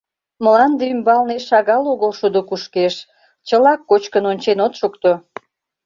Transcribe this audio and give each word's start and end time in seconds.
—Мланде 0.43 0.83
ӱмбалне 0.93 1.37
шагал 1.47 1.83
огыл 1.93 2.11
шудо 2.19 2.39
кушкеш, 2.49 2.95
чылак 3.47 3.81
кочкын 3.89 4.23
ончен 4.31 4.59
от 4.65 4.73
шукто». 4.79 5.11